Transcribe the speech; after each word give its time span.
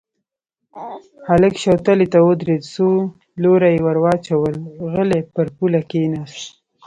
هلک 1.29 1.55
شوتلې 1.63 2.07
ته 2.13 2.19
ودرېد، 2.27 2.63
څو 2.73 2.87
لوره 3.43 3.67
يې 3.73 3.79
ور 3.85 3.97
واچول، 4.03 4.55
غلی 4.93 5.21
پر 5.33 5.47
پوله 5.55 5.81
کېناست. 5.89 6.43